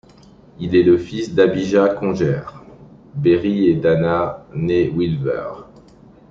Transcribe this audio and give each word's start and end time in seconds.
Il 0.59 0.75
est 0.75 0.81
le 0.81 0.97
fils 0.97 1.35
d’Abijah 1.35 1.89
Conger 1.89 2.39
Berry 3.13 3.69
et 3.69 3.75
d’Anna 3.75 4.47
née 4.51 4.89
Wilber. 4.89 5.51